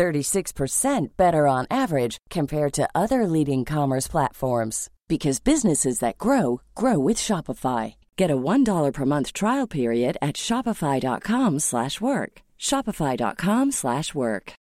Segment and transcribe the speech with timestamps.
[0.00, 6.98] 36% better on average compared to other leading commerce platforms because businesses that grow grow
[6.98, 7.96] with Shopify.
[8.16, 12.32] Get a $1 per month trial period at shopify.com/work.
[12.58, 14.52] shopify.com/work.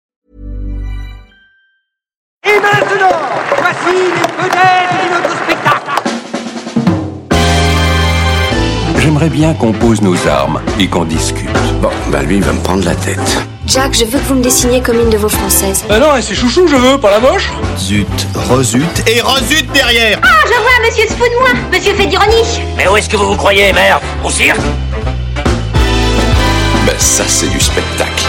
[2.51, 3.19] Et maintenant,
[3.61, 5.91] voici les vedettes de notre spectacle.
[8.99, 11.61] J'aimerais bien qu'on pose nos armes et qu'on discute.
[11.81, 13.58] Bon, bah lui, il va me prendre la tête.
[13.69, 15.85] Jack, je veux que vous me dessiniez comme une de vos françaises.
[15.87, 17.51] Bah non, c'est chouchou, je veux, pas la moche.
[17.77, 18.07] Zut,
[18.49, 22.43] rezut et rezut derrière Ah, je vois, monsieur se fout de moi Monsieur fait d'ironie
[22.75, 24.01] Mais où est-ce que vous vous croyez, merde?
[24.23, 24.59] Au cirque?
[26.87, 28.23] Bah ça, c'est du spectacle.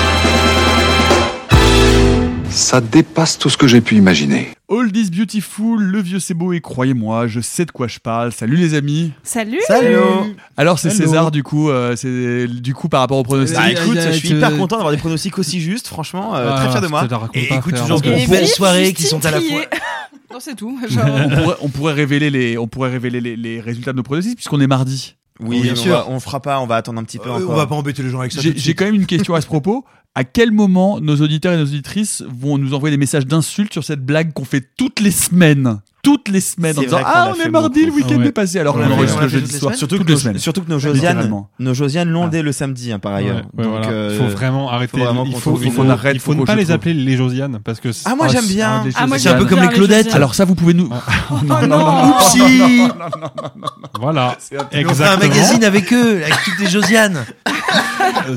[2.50, 4.50] Ça dépasse tout ce que j'ai pu imaginer.
[4.72, 8.30] All this beautiful, le vieux c'est beau et croyez-moi, je sais de quoi je parle.
[8.30, 9.10] Salut les amis.
[9.24, 9.58] Salut.
[9.66, 9.96] Salut.
[10.56, 10.90] Alors c'est.
[10.90, 13.58] César du coup, euh, c'est du coup par rapport au pronostic.
[13.58, 16.60] Bah écoute, euh, je suis hyper content d'avoir des pronostics aussi justes, franchement, euh, Ah,
[16.60, 17.04] très fier de moi.
[17.34, 19.62] Et pas, écoute, toujours de Et belles soirées qui sont à la fois.
[20.32, 20.78] Non, c'est tout.
[20.88, 24.04] Genre, on pourrait, on pourrait révéler les, on pourrait révéler les, les résultats de nos
[24.04, 25.16] pronostics puisqu'on est mardi.
[25.42, 25.92] Oui, bien on sûr.
[25.92, 27.50] va- on fera pas, on va attendre un petit peu Euh, encore.
[27.50, 28.41] on va pas embêter les gens avec ça.
[28.42, 29.84] J'ai quand même une question à ce propos.
[30.16, 33.84] À quel moment nos auditeurs et nos auditrices vont nous envoyer des messages d'insultes sur
[33.84, 35.78] cette blague qu'on fait toutes les semaines?
[36.02, 38.58] Toutes les semaines en disant Ah, on est mardi, le week-end Ah est passé.
[38.58, 39.74] Alors On qu'on enregistre le jeudi soir.
[39.74, 40.38] Surtout toutes que les nos- semaines.
[40.38, 42.28] Surtout que nos Josiane, nos Josiane l'ont Ah.
[42.28, 43.42] dès le samedi, hein, par ailleurs.
[43.54, 43.88] Donc, voilà.
[43.88, 44.98] euh, il faut vraiment arrêter.
[44.98, 45.04] il
[45.36, 48.32] faut, il faut, il ne pas les appeler les Josiane parce que Ah, moi, Ah,
[48.32, 48.82] j'aime c'est- bien.
[48.94, 50.14] ah, Ah, C'est un peu comme bien les Claudettes.
[50.14, 50.88] Alors ça, vous pouvez nous.
[51.30, 52.88] Oh non Oupsie
[54.00, 54.36] Voilà.
[54.52, 55.18] On fera un Exactement.
[55.28, 57.24] magazine avec eux, avec toutes les Josiane.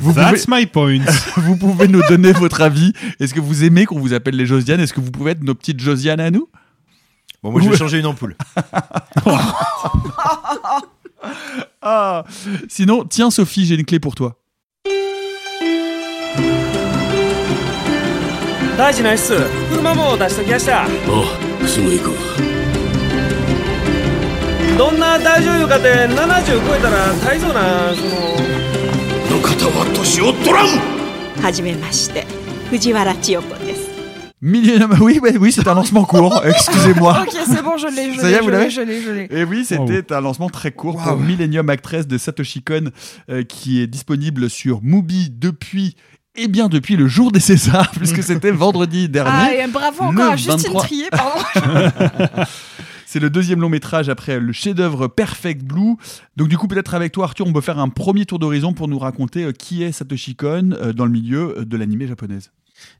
[0.01, 0.99] Vous That's my point.
[1.37, 2.93] vous pouvez nous donner votre avis.
[3.19, 4.79] Est-ce que vous aimez qu'on vous appelle les Josiane?
[4.79, 6.47] Est-ce que vous pouvez être nos petites Josiane à nous?
[7.43, 8.35] Bon, moi je vais changer une ampoule.
[11.81, 12.23] Ah
[12.69, 14.35] Sinon, tiens Sophie, j'ai une clé pour toi.
[18.77, 19.33] 大事ないっす
[19.69, 22.09] 車も出しときましたおすぐ行く。
[24.77, 28.09] どんな大女優かって70超えたら大層なその
[29.37, 30.67] の方は年を取らん
[31.43, 32.25] はじめまして
[32.71, 33.72] 藤原千代子です。
[34.43, 36.43] Millennium, oui, oui, oui, c'est un lancement court.
[36.45, 37.21] Excusez-moi.
[37.21, 38.81] Ok, c'est bon, je l'ai, je Ça y est, l'ai, vous je l'avez l'ai, je
[38.81, 39.27] l'ai, je l'ai.
[39.31, 42.89] Et oui, c'était un lancement très court pour Millennium Actress de Satoshi Kon,
[43.29, 45.95] euh, qui est disponible sur Mubi depuis,
[46.35, 49.63] eh bien, depuis le jour des Césars, puisque c'était vendredi Ah, dernier.
[49.63, 50.81] et bravo encore à Justine 23.
[50.83, 52.43] Trier, pardon.
[53.13, 55.97] C'est le deuxième long métrage après le chef-d'œuvre Perfect Blue.
[56.35, 58.87] Donc du coup, peut-être avec toi, Arthur, on peut faire un premier tour d'horizon pour
[58.87, 62.49] nous raconter euh, qui est Satoshi Kon euh, dans le milieu euh, de l'animé japonaise.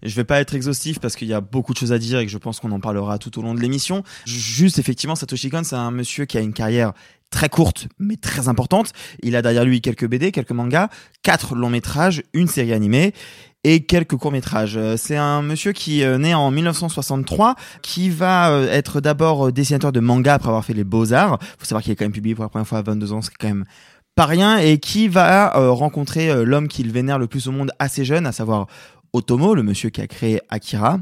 [0.03, 2.27] Je vais pas être exhaustif parce qu'il y a beaucoup de choses à dire et
[2.27, 4.03] que je pense qu'on en parlera tout au long de l'émission.
[4.25, 6.93] Juste, effectivement, Satoshi Kon, c'est un monsieur qui a une carrière
[7.31, 8.93] très courte mais très importante.
[9.23, 10.89] Il a derrière lui quelques BD, quelques mangas,
[11.23, 13.15] quatre longs métrages, une série animée
[13.63, 14.77] et quelques courts métrages.
[14.77, 19.51] Euh, C'est un monsieur qui est né en 1963, qui va euh, être d'abord euh,
[19.51, 21.39] dessinateur de manga après avoir fait les beaux arts.
[21.57, 23.31] Faut savoir qu'il est quand même publié pour la première fois à 22 ans, c'est
[23.39, 23.65] quand même
[24.15, 27.71] pas rien, et qui va euh, rencontrer euh, l'homme qu'il vénère le plus au monde
[27.79, 28.67] assez jeune, à savoir
[29.11, 30.99] Otomo, le monsieur qui a créé Akira.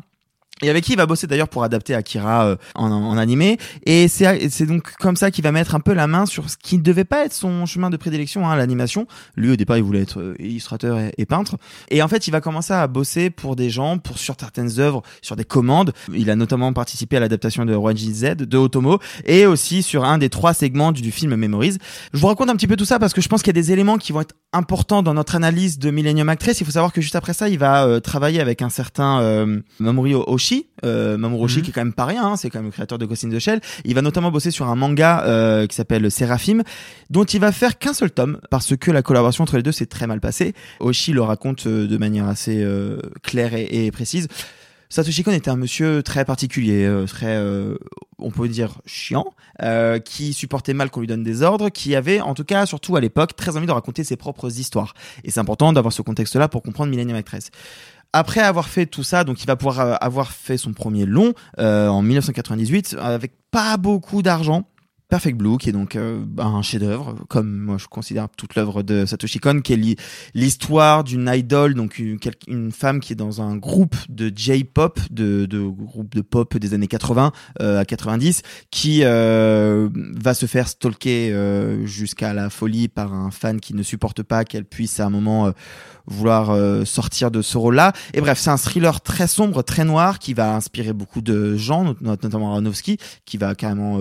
[0.62, 3.58] Et avec qui il va bosser d'ailleurs pour adapter Akira euh, en, en animé.
[3.86, 6.78] Et c'est donc comme ça qu'il va mettre un peu la main sur ce qui
[6.78, 9.08] ne devait pas être son chemin de prédilection, hein, l'animation.
[9.36, 11.58] Lui au départ il voulait être euh, illustrateur et, peintre.
[11.90, 15.02] Et en fait il va commencer à bosser pour des gens, pour sur certaines œuvres,
[15.22, 15.94] sur des commandes.
[16.14, 20.18] Il a notamment participé à l'adaptation de Roji Z de Otomo et aussi sur un
[20.18, 21.78] des trois segments du, du film Memories.
[22.14, 23.62] Je vous raconte un petit peu tout ça parce que je pense qu'il y a
[23.62, 26.60] des éléments qui vont être importants dans notre analyse de Millennium Actress.
[26.60, 29.62] Il faut savoir que juste après ça, il va euh, travailler avec un certain euh,
[29.80, 30.50] Mamoru Oshii.
[30.85, 31.63] Euh, Mamoru Oshii Mhm.
[31.63, 33.29] qui est quand même pas rien, hein, c'est quand même le créateur de Ghost in
[33.29, 33.62] the Shell.
[33.86, 36.63] Il va notamment bosser sur un manga euh, qui s'appelle Seraphim,
[37.09, 39.86] dont il va faire qu'un seul tome parce que la collaboration entre les deux s'est
[39.86, 40.53] très mal passée.
[40.80, 44.27] Oshii le raconte euh, de manière assez euh, claire et, et précise.
[44.89, 47.77] Satoshi Kon était un monsieur très particulier, euh, très, euh,
[48.18, 52.19] on peut dire chiant, euh, qui supportait mal qu'on lui donne des ordres, qui avait,
[52.19, 54.94] en tout cas, surtout à l'époque, très envie de raconter ses propres histoires.
[55.24, 57.51] Et c'est important d'avoir ce contexte-là pour comprendre Millennium Actress.
[58.13, 61.34] Après avoir fait tout ça, donc il va pouvoir euh, avoir fait son premier long
[61.60, 64.68] euh, en 1998 avec pas beaucoup d'argent.
[65.12, 69.06] Perfect Blue, qui est donc euh, un chef-d'œuvre, comme moi je considère toute l'œuvre de
[69.06, 70.00] Satoshi Kon, qui est
[70.34, 76.16] l'histoire d'une idole, donc une, femme qui est dans un groupe de J-pop, de, groupe
[76.16, 78.42] de pop des années 80 euh, à 90,
[78.72, 83.84] qui euh, va se faire stalker euh, jusqu'à la folie par un fan qui ne
[83.84, 85.52] supporte pas qu'elle puisse à un moment euh,
[86.07, 87.92] vouloir sortir de ce rôle-là.
[88.14, 91.84] Et bref, c'est un thriller très sombre, très noir, qui va inspirer beaucoup de gens,
[91.84, 94.00] not- notamment Aronofsky, qui va carrément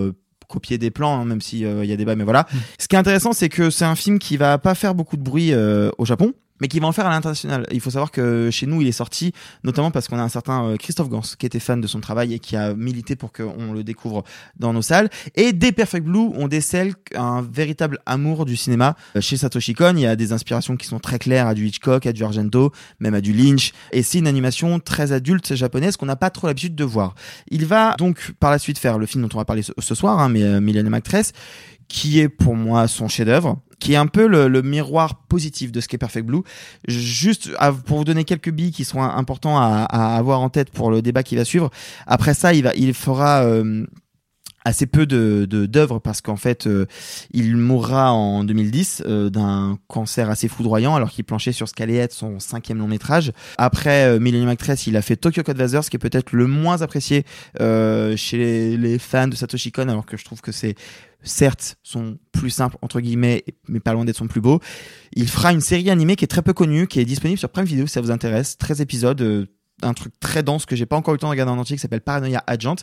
[0.51, 2.47] copier des plans, hein, même s'il y a débat, mais voilà.
[2.77, 5.23] Ce qui est intéressant, c'est que c'est un film qui va pas faire beaucoup de
[5.23, 7.65] bruit euh, au Japon, mais qui va en faire à l'international.
[7.71, 10.63] Il faut savoir que chez nous, il est sorti, notamment parce qu'on a un certain
[10.65, 13.73] euh, Christophe Gans, qui était fan de son travail et qui a milité pour qu'on
[13.73, 14.23] le découvre
[14.59, 15.09] dans nos salles.
[15.35, 18.95] Et dès Perfect Blue, on décèle un véritable amour du cinéma.
[19.17, 21.65] Euh, Chez Satoshi Kon, il y a des inspirations qui sont très claires à du
[21.65, 23.73] Hitchcock, à du Argento, même à du Lynch.
[23.91, 27.15] Et c'est une animation très adulte japonaise qu'on n'a pas trop l'habitude de voir.
[27.49, 30.19] Il va donc par la suite faire le film dont on va parler ce, soir,
[30.19, 31.33] hein, mais euh, Millennium Actress,
[31.87, 35.87] qui est pour moi son chef-d'œuvre, qui est un peu le, miroir positif de ce
[35.87, 36.43] qu'est Perfect Blue.
[36.87, 37.49] Juste
[37.85, 41.01] pour vous donner quelques billes qui sont importants à, à avoir en tête pour le
[41.01, 41.71] débat qui va suivre.
[42.05, 43.85] Après ça, il va, il fera euh,
[44.65, 46.85] assez peu de d'œuvres parce qu'en fait euh,
[47.31, 51.95] il mourra en 2010 euh, d'un cancer assez foudroyant alors qu'il planchait sur ce qu'allait
[51.95, 53.31] être son cinquième long métrage.
[53.57, 57.25] Après euh, Millennium Actress il a fait Tokyo Godfathers qui est peut-être le moins apprécié
[57.59, 60.75] euh, chez les, les fans de Satoshi Kon alors que je trouve que c'est
[61.23, 64.59] certes son plus simple entre guillemets mais pas loin d'être son plus beau.
[65.13, 67.65] Il fera une série animée qui est très peu connue qui est disponible sur Prime
[67.65, 68.57] Video si ça vous intéresse.
[68.57, 69.47] 13 épisodes euh,
[69.83, 71.75] un truc très dense que j'ai pas encore eu le temps de regarder en entier
[71.75, 72.75] qui s'appelle Paranoia Agent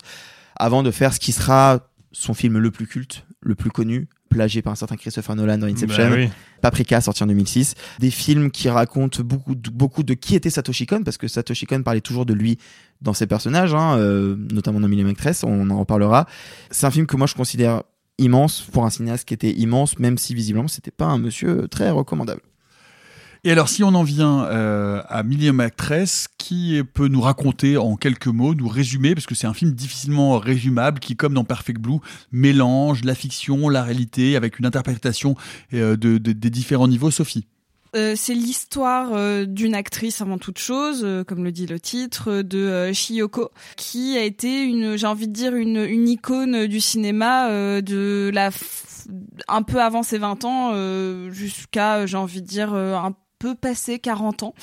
[0.59, 4.63] avant de faire ce qui sera son film le plus culte, le plus connu, plagié
[4.63, 6.29] par un certain Christopher Nolan dans Inception, Bah oui.
[6.61, 10.87] Paprika sorti en 2006, des films qui racontent beaucoup de, beaucoup de qui était Satoshi
[10.87, 12.59] Kon parce que Satoshi Kon parlait toujours de lui
[13.01, 16.27] dans ses personnages, hein, euh, notamment dans Millennium Actress, on en reparlera.
[16.71, 17.83] C'est un film que moi je considère
[18.19, 21.91] immense pour un cinéaste qui était immense, même si visiblement c'était pas un monsieur très
[21.91, 22.43] recommandable.
[23.45, 27.97] Et alors, si on en vient euh, à Millième Actress, qui peut nous raconter en
[27.97, 31.81] quelques mots, nous résumer, parce que c'est un film difficilement résumable, qui, comme dans Perfect
[31.81, 31.99] Blue,
[32.33, 35.37] mélange la fiction, la réalité, avec une interprétation
[35.73, 37.11] euh, de, de- des différents niveaux.
[37.13, 37.47] Sophie
[37.97, 43.51] Euh, c'est l'histoire d'une actrice avant toute chose, comme le dit le titre, de Shiyoko,
[43.77, 47.49] qui a été une, j'ai envie de dire une, une icône du cinéma
[47.81, 48.51] de la
[49.49, 50.73] un peu avant ses 20 ans
[51.31, 54.55] jusqu'à, j'ai envie de dire un peu passé 40 ans.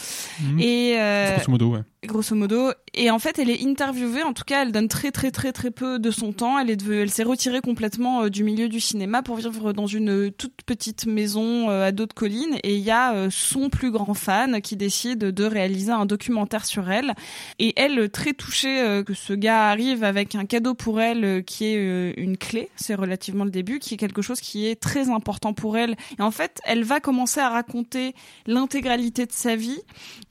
[0.41, 0.59] Mhm.
[0.59, 1.81] Et euh, Grosso modo, ouais.
[2.05, 2.71] Grosso modo.
[2.93, 4.23] Et en fait, elle est interviewée.
[4.23, 6.57] En tout cas, elle donne très très très très peu de son temps.
[6.57, 10.09] Elle est elle s'est retirée complètement euh, du milieu du cinéma pour vivre dans une
[10.09, 12.57] euh, toute petite maison euh, à dos de collines.
[12.63, 16.89] Et il y a son plus grand fan qui décide de réaliser un documentaire sur
[16.89, 17.13] elle.
[17.59, 22.13] Et elle, très touchée que ce gars arrive avec un cadeau pour elle qui est
[22.17, 22.69] une clé.
[22.75, 25.95] C'est relativement le début, qui est quelque chose qui est très important pour elle.
[26.19, 28.13] Et en fait, elle va commencer à raconter
[28.47, 29.79] l'intégralité de sa vie.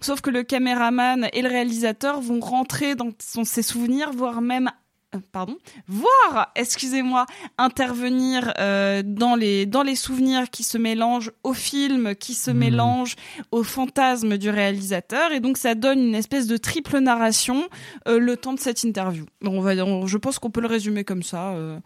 [0.01, 1.64] Sauf que le caméraman et le réalisateur
[2.21, 4.71] vont rentrer dans son- ses souvenirs, voire même
[5.15, 5.57] euh, pardon,
[5.87, 7.27] voir, excusez-moi,
[7.57, 13.15] intervenir euh, dans les dans les souvenirs qui se mélangent au film, qui se mélangent
[13.53, 17.69] au fantasme du réalisateur, et donc ça donne une espèce de triple narration
[18.09, 19.25] euh, le temps de cette interview.
[19.45, 21.51] On va, on- je pense qu'on peut le résumer comme ça.
[21.53, 21.79] euh,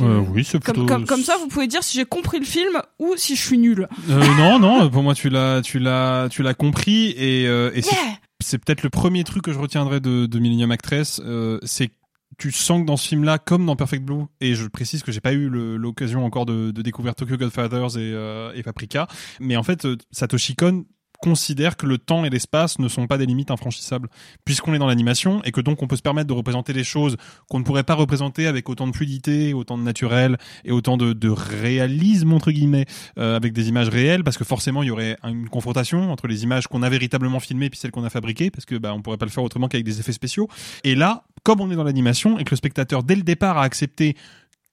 [0.00, 2.80] Euh, oui, c'est plutôt- comme, comme ça, vous pouvez dire si j'ai compris le film
[2.98, 3.88] ou si je suis nul.
[4.10, 7.82] Euh, non, non, pour moi tu l'as, tu l'as, tu l'as compris et, euh, et
[7.82, 11.20] c'est- Yeah c'est peut-être le premier truc que je retiendrai de, de Millennium Actress,
[11.62, 11.92] c'est que
[12.38, 15.20] tu sens que dans ce film-là, comme dans Perfect Blue, et je précise que j'ai
[15.20, 18.10] pas eu l'occasion encore de, de découvrir Tokyo Godfathers et,
[18.58, 19.06] et Paprika,
[19.38, 20.84] mais en fait, Satoshi Kon
[21.22, 24.08] considère que le temps et l'espace ne sont pas des limites infranchissables.
[24.44, 27.16] Puisqu'on est dans l'animation et que donc on peut se permettre de représenter des choses
[27.48, 31.28] qu'on ne pourrait pas représenter avec autant de fluidité, autant de naturel et autant de,
[31.30, 32.84] réalisme entre guillemets
[33.18, 36.42] euh, avec des images réelles parce que forcément il y aurait une confrontation entre les
[36.42, 39.16] images qu'on a véritablement filmées puis celles qu'on a fabriquées parce que bah on pourrait
[39.16, 40.48] pas le faire autrement qu'avec des effets spéciaux.
[40.82, 43.62] Et là comme on est dans l'animation et que le spectateur dès le départ a
[43.62, 44.16] accepté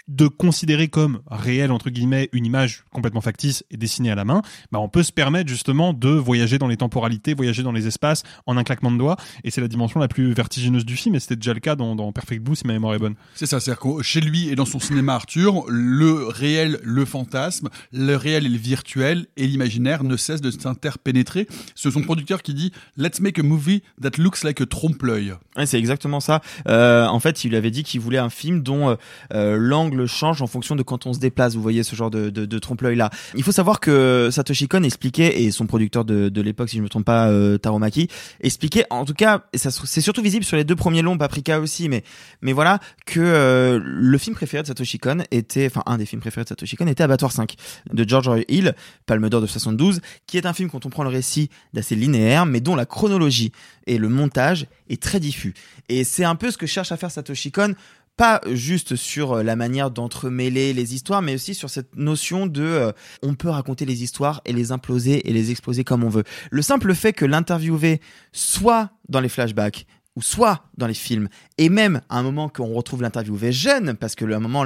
[0.09, 4.41] de considérer comme réel entre guillemets une image complètement factice et dessinée à la main,
[4.71, 8.23] bah on peut se permettre justement de voyager dans les temporalités, voyager dans les espaces
[8.45, 11.19] en un claquement de doigts et c'est la dimension la plus vertigineuse du film et
[11.19, 13.15] c'était déjà le cas dans, dans Perfect Blue si ma mémoire est bonne.
[13.35, 17.69] C'est ça, c'est-à-dire que chez lui et dans son cinéma Arthur, le réel, le fantasme,
[17.93, 21.47] le réel et le virtuel et l'imaginaire ne cessent de s'interpénétrer.
[21.75, 25.33] C'est son producteur qui dit Let's make a movie that looks like a trompe-l'œil.
[25.55, 26.41] Ouais, c'est exactement ça.
[26.67, 28.95] Euh, en fait, il lui avait dit qu'il voulait un film dont euh,
[29.33, 31.55] euh, l'angle l'angle change en fonction de quand on se déplace.
[31.55, 33.09] Vous voyez ce genre de, trompe-l'œil là.
[33.35, 36.89] Il faut savoir que Satoshi Kon expliquait et son producteur de, l'époque, si je me
[36.89, 38.07] trompe pas, euh, Taro Maki,
[38.41, 41.89] expliquait en tout cas, et c'est surtout visible sur les deux premiers longs, Paprika aussi,
[41.89, 42.03] mais
[42.41, 46.21] mais voilà que euh, le film préféré de Satoshi Kon était, enfin un des films
[46.21, 47.55] préférés de Satoshi Kon était Abattoir 5
[47.91, 48.75] de George Hill,
[49.05, 52.45] Palme d'or de 72, qui est un film quand on prend le récit d'assez linéaire,
[52.45, 53.51] mais dont la chronologie
[53.85, 55.53] et le montage est très diffus.
[55.89, 57.73] Et c'est un peu ce que cherche à faire Satoshi Kon
[58.19, 62.63] pas juste sur euh, la manière d'entremêler les histoires, mais aussi sur cette notion de
[62.63, 62.91] euh,
[63.23, 66.25] on peut raconter les histoires et les imploser et les exploser comme on veut.
[66.51, 68.01] Le simple fait que l'interviewé
[68.33, 69.85] soit dans les flashbacks,
[70.17, 74.15] ou soit dans les films, et même à un moment qu'on retrouve l'interviewé jeune, parce
[74.15, 74.65] que à un moment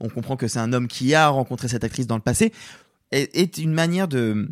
[0.00, 2.52] on comprend que c'est un homme qui a rencontré cette actrice dans le passé,
[3.12, 4.48] est, une manière de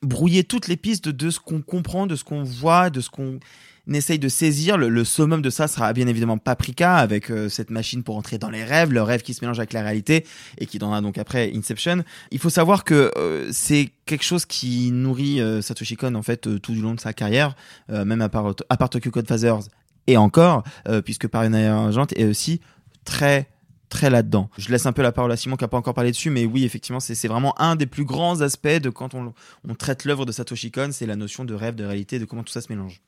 [0.00, 3.40] brouiller toutes les pistes de ce qu'on comprend, de ce qu'on voit, de ce qu'on
[3.88, 4.76] essaye de saisir.
[4.76, 8.38] Le, le, summum de ça sera bien évidemment Paprika avec euh, cette machine pour entrer
[8.38, 10.26] dans les rêves, le rêve qui se mélange avec la réalité
[10.58, 12.04] et qui donnera donc après Inception.
[12.30, 16.60] Il faut savoir que euh, c'est quelque chose qui nourrit euh, Satoshi Kon en fait
[16.60, 17.54] tout du long de sa carrière,
[17.88, 19.68] même à part, à part Tokyo Code Phasers
[20.06, 20.64] et encore,
[21.04, 22.60] puisque Paranoia Argent est aussi
[23.04, 23.48] très
[23.90, 24.48] très là-dedans.
[24.56, 26.46] Je laisse un peu la parole à Simon qui n'a pas encore parlé dessus, mais
[26.46, 29.34] oui, effectivement, c'est vraiment un des plus grands aspects de quand on,
[29.68, 32.44] on traite l'œuvre de Satoshi Kon, c'est la notion de rêve, de réalité, de comment
[32.44, 33.02] tout ça se mélange.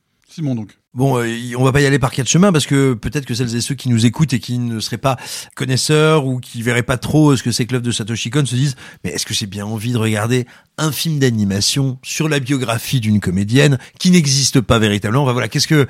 [0.94, 3.56] Bon, euh, on va pas y aller par quatre chemins parce que peut-être que celles
[3.56, 5.16] et ceux qui nous écoutent et qui ne seraient pas
[5.54, 8.54] connaisseurs ou qui verraient pas trop ce que c'est que l'œuvre de Satoshi Kon se
[8.54, 10.46] disent mais est-ce que j'ai bien envie de regarder
[10.76, 15.22] un film d'animation sur la biographie d'une comédienne qui n'existe pas véritablement?
[15.22, 15.86] Enfin voilà, qu'est-ce que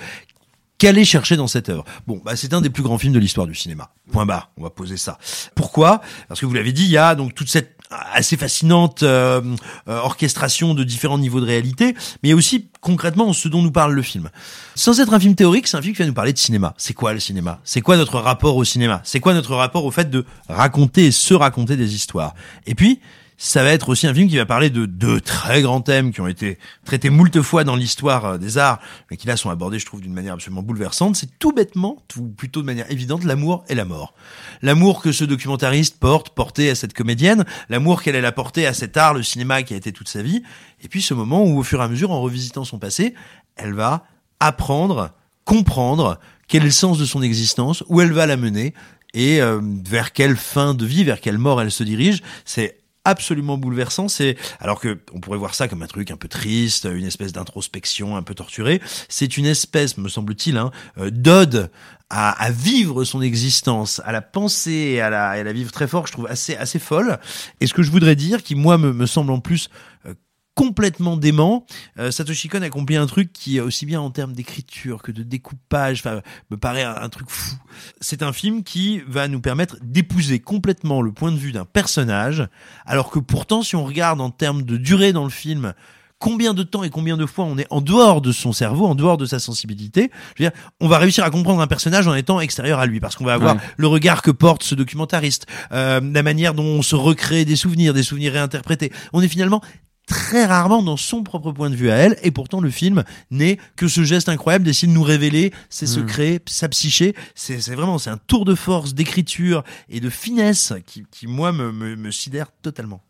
[0.79, 1.85] qu'aller chercher dans cette œuvre?
[2.07, 3.93] Bon, bah c'est un des plus grands films de l'histoire du cinéma.
[4.13, 4.51] Point barre.
[4.57, 5.19] On va poser ça.
[5.55, 6.01] Pourquoi?
[6.29, 7.77] Parce que vous l'avez dit, il y a donc toute cette
[8.13, 9.41] assez fascinante euh,
[9.89, 14.03] euh, orchestration de différents niveaux de réalité, mais aussi concrètement ce dont nous parle le
[14.03, 14.31] film.
[14.75, 16.75] Sans être un film théorique, c'est un film qui va nous parler de cinéma.
[16.77, 17.61] C'est quoi le cinéma?
[17.65, 19.01] C'est quoi notre rapport au cinéma?
[19.05, 22.35] C'est quoi notre rapport au fait de raconter et se raconter des histoires?
[22.67, 23.01] Et puis,
[23.45, 26.21] ça va être aussi un film qui va parler de deux très grands thèmes qui
[26.21, 28.79] ont été traités moult fois dans l'histoire euh, des arts,
[29.11, 31.17] mais qui là sont abordés, je trouve, d'une manière absolument bouleversante.
[31.17, 34.15] C'est tout bêtement, ou plutôt de manière évidente, l'amour et la mort.
[34.63, 38.97] L'amour que ce documentariste porte, porté à cette comédienne, l'amour qu'elle a porté à cet
[38.97, 40.45] art, le cinéma qui a été toute sa vie,
[40.81, 43.13] et puis ce moment où, au fur et à mesure, en revisitant son passé,
[43.57, 44.05] elle va
[44.39, 45.11] apprendre,
[45.45, 48.73] comprendre quel est le sens de son existence, où elle va la mener,
[49.15, 52.23] et euh, vers quelle fin de vie, vers quelle mort elle se dirige.
[52.45, 54.09] C'est absolument bouleversant.
[54.09, 57.33] C'est alors que on pourrait voir ça comme un truc un peu triste, une espèce
[57.33, 58.81] d'introspection un peu torturée.
[59.09, 61.71] C'est une espèce, me semble-t-il, hein, euh, d'ode
[62.11, 66.07] à, à, vivre son existence, à la penser à la, à la vivre très fort.
[66.07, 67.19] Je trouve assez assez folle.
[67.61, 69.71] Et ce que je voudrais dire, qui moi me, me semble en plus
[70.07, 70.15] euh,
[70.55, 71.67] complètement dément.
[71.99, 76.03] Euh, Satoshi Kon accomplit un truc qui, aussi bien en termes d'écriture que de découpage,
[76.51, 77.57] me paraît un, un truc fou.
[78.01, 82.47] C'est un film qui va nous permettre d'épouser complètement le point de vue d'un personnage,
[82.87, 85.75] alors que pourtant, si on regarde en termes de durée dans le film,
[86.23, 88.95] combien de temps et combien de fois on est en dehors de son cerveau, en
[88.95, 90.13] dehors de sa sensibilité.
[90.37, 93.01] Je veux dire, on va réussir à comprendre un personnage en étant extérieur à lui,
[93.01, 93.61] parce qu'on va avoir ouais.
[93.77, 97.93] le regard que porte ce documentariste, euh, la manière dont on se recrée des souvenirs,
[97.93, 98.93] des souvenirs réinterprétés.
[99.13, 99.61] On est finalement
[100.07, 103.59] très rarement dans son propre point de vue à elle, et pourtant le film n'est
[103.77, 106.51] que ce geste incroyable d'essayer de nous révéler ses secrets, mmh.
[106.51, 107.15] sa psyché.
[107.35, 111.73] C'est vraiment c'est un tour de force d'écriture et de finesse qui, qui moi me,
[111.73, 113.03] me, me sidère totalement.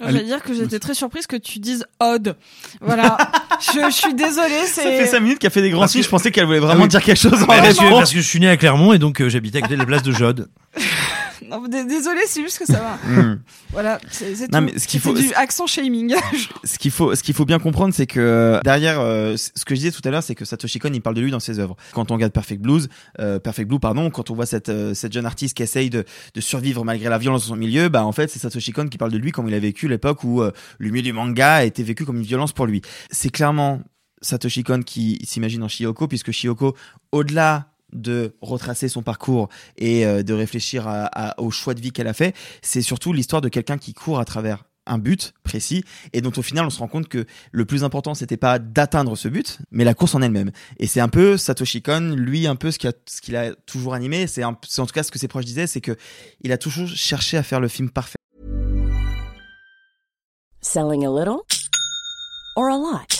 [0.00, 2.36] Je vais dire que j'étais très surprise que tu dises Odd.
[2.80, 3.18] Voilà.
[3.60, 4.66] je, je, suis désolée.
[4.66, 6.02] Ça fait 5 minutes qu'elle fait des grands signes.
[6.02, 6.88] Je pensais qu'elle voulait vraiment ah oui.
[6.88, 9.20] dire quelque chose en parce, que, parce que je suis né à Clermont et donc
[9.20, 10.48] euh, j'habitais à côté de la place de Jode.
[11.48, 13.22] non, désolé, c'est juste que ça va.
[13.22, 13.40] mm.
[13.72, 16.14] Voilà, c'est ce qu'il faut du accent shaming.
[16.64, 19.80] ce qu'il faut, ce qu'il faut bien comprendre, c'est que derrière, euh, ce que je
[19.80, 21.76] disais tout à l'heure, c'est que Satoshi Kon, il parle de lui dans ses œuvres.
[21.92, 25.12] Quand on regarde Perfect Blues, euh, Perfect Blue, pardon, quand on voit cette euh, cette
[25.12, 26.04] jeune artiste qui essaye de,
[26.34, 28.98] de survivre malgré la violence dans son milieu, bah en fait, c'est Satoshi Kon qui
[28.98, 31.64] parle de lui comme il a vécu l'époque où euh, le milieu du manga a
[31.64, 32.82] été vécu comme une violence pour lui.
[33.10, 33.80] C'est clairement
[34.22, 36.76] Satoshi Kon qui s'imagine en Shioko, puisque Shioko,
[37.12, 40.88] au-delà de retracer son parcours et euh, de réfléchir
[41.38, 44.24] au choix de vie qu'elle a fait, c'est surtout l'histoire de quelqu'un qui court à
[44.24, 47.84] travers un but précis et dont au final on se rend compte que le plus
[47.84, 50.50] important c'était pas d'atteindre ce but mais la course en elle-même.
[50.78, 54.26] Et c'est un peu Satoshi Kon lui un peu ce qu'il a, a toujours animé.
[54.26, 55.96] C'est en tout cas ce que ses proches disaient c'est que
[56.42, 58.16] il a toujours cherché à faire le film parfait.
[60.62, 61.40] Selling a little
[62.56, 63.19] or a lot?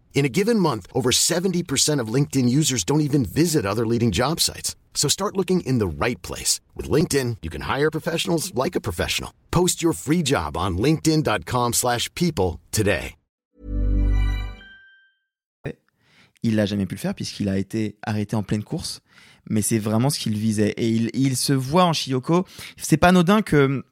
[0.13, 4.39] In a given month, over 70% of LinkedIn users don't even visit other leading job
[4.39, 4.75] sites.
[4.93, 6.59] So start looking in the right place.
[6.75, 9.31] With LinkedIn, you can hire professionals like a professional.
[9.49, 13.15] Post your free job on linkedin.com slash people today.
[16.43, 19.01] Il l'a jamais pu le faire puisqu'il a été arrêté en pleine course.
[19.47, 20.73] Mais c'est vraiment ce qu'il visait.
[20.75, 22.45] Et il, il se voit en Shiyoko.
[22.77, 23.83] C'est pas anodin que...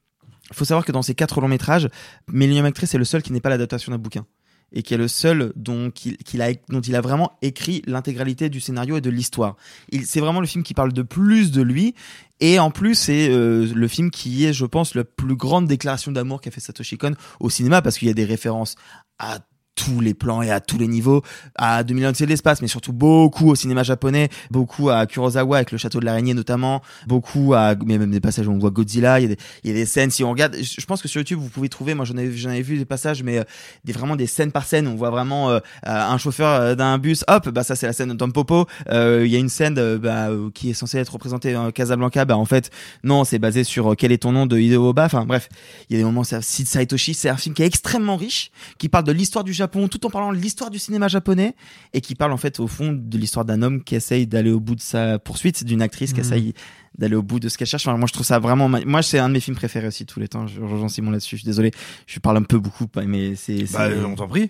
[0.52, 1.88] Faut savoir que dans ces quatre longs métrages,
[2.28, 4.26] Millennium Actress est le seul qui n'est pas l'adaptation d'un bouquin
[4.74, 5.92] et qui est le seul dont,
[6.34, 9.56] il, a, vraiment écrit l'intégralité du scénario et de l'histoire.
[10.04, 11.96] C'est vraiment le film qui parle de plus de lui.
[12.40, 16.12] Et en plus, c'est euh, le film qui est, je pense, la plus grande déclaration
[16.12, 18.76] d'amour qu'a fait Satoshi Kon au cinéma, parce qu'il y a des références
[19.18, 19.40] à
[19.80, 21.24] tous les plans et à tous les niveaux,
[21.56, 25.78] à 2001 de l'espace, mais surtout beaucoup au cinéma japonais, beaucoup à Kurosawa avec le
[25.78, 29.24] château de l'araignée notamment, beaucoup à, mais même des passages où on voit Godzilla, il
[29.24, 31.40] y a des, y a des scènes, si on regarde, je pense que sur YouTube
[31.40, 33.44] vous pouvez trouver, moi j'en ai, j'en ai vu des passages, mais euh,
[33.86, 37.24] des, vraiment des scènes par scène, on voit vraiment euh, un chauffeur euh, d'un bus,
[37.30, 40.28] hop, bah ça c'est la scène de Tom Popo, il y a une scène bah,
[40.54, 42.70] qui est censée être représentée en Casablanca, bah en fait,
[43.06, 45.48] non, c'est basé sur quel est ton nom de Hideo Oba, enfin bref,
[45.90, 48.90] il y a des moments, c'est Saitoshi, c'est un film qui est extrêmement riche, qui
[48.90, 51.56] parle de l'histoire du Japon, tout en parlant de l'histoire du cinéma japonais
[51.94, 54.60] et qui parle en fait au fond de l'histoire d'un homme qui essaye d'aller au
[54.60, 56.26] bout de sa poursuite, d'une actrice qui mhm.
[56.26, 56.54] essaye
[56.98, 57.86] d'aller au bout de ce qu'elle cherche.
[57.88, 58.70] moi, je trouve ça vraiment.
[58.70, 60.48] Moi, c'est un de mes films préférés aussi tous les temps.
[60.48, 61.38] Je rejoins Simon là-dessus.
[61.38, 61.72] Je suis désolé.
[62.08, 63.72] Je parle un peu beaucoup, mais c'est.
[63.72, 64.50] Bah, on t'en prie.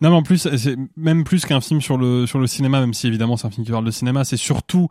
[0.00, 2.94] Non, mais en plus, c'est même plus qu'un film sur le sur le cinéma, même
[2.94, 4.88] si évidemment c'est un film qui parle de cinéma, c'est surtout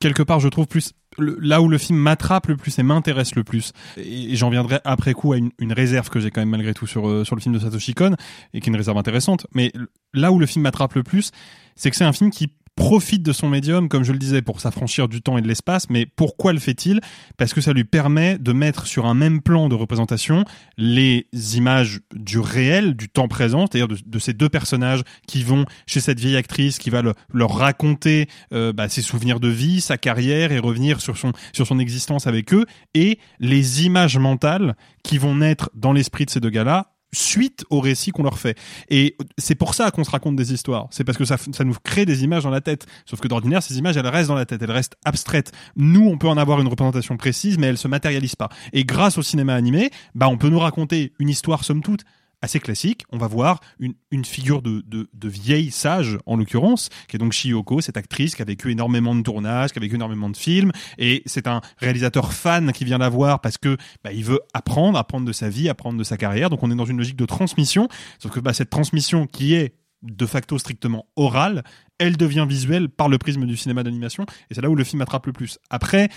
[0.00, 3.44] quelque part, je trouve plus là où le film m'attrape le plus et m'intéresse le
[3.44, 6.86] plus, et, j'en viendrai après coup à une, réserve que j'ai quand même malgré tout
[6.86, 8.14] sur, euh, sur le film de Satoshi Kon,
[8.52, 9.72] et qui est une réserve intéressante, mais
[10.12, 11.30] là où le film m'attrape le plus,
[11.76, 14.60] c'est que c'est un film qui profite de son médium, comme je le disais, pour
[14.60, 15.88] s'affranchir du temps et de l'espace.
[15.90, 17.00] Mais pourquoi le fait-il?
[17.36, 20.44] Parce que ça lui permet de mettre sur un même plan de représentation
[20.76, 21.26] les
[21.56, 26.18] images du réel, du temps présent, c'est-à-dire de, ces deux personnages qui vont chez cette
[26.18, 30.58] vieille actrice, qui va leur raconter euh, bah, ses souvenirs de vie, sa carrière et
[30.58, 35.70] revenir sur son, sur son existence avec eux, et les images mentales qui vont naître
[35.74, 38.58] dans l'esprit de ces deux gars-là suite au récit qu'on leur fait.
[38.88, 40.88] Et c'est pour ça qu'on se raconte des histoires.
[40.90, 42.86] C'est parce que ça, ça nous crée des images dans la tête.
[43.06, 45.52] Sauf que d'ordinaire, ces images, elles restent dans la tête, elles restent abstraites.
[45.76, 48.48] Nous, on peut en avoir une représentation précise, mais elles se matérialisent pas.
[48.72, 52.04] Et grâce au cinéma animé, bah, on peut nous raconter une histoire, somme toute,
[52.44, 53.04] assez classique.
[53.10, 57.32] On va voir une, figure de, de, de, vieille sage, en l'occurrence, qui est donc
[57.32, 60.70] Shiyoko, cette actrice qui a vécu énormément de tournages, qui a vécu énormément de films,
[60.98, 64.98] et c'est un réalisateur fan qui vient la voir parce que bah, il veut apprendre,
[64.98, 66.50] apprendre de sa vie, apprendre de sa carrière.
[66.50, 69.74] Donc on est dans une logique de transmission, sauf que bah, cette transmission qui est
[70.02, 71.64] de facto strictement orale,
[71.98, 75.00] elle devient visuelle par le prisme du cinéma d'animation, et c'est là où le film
[75.00, 75.58] attrape le plus.
[75.70, 76.10] Après,